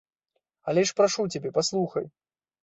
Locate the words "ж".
0.89-0.95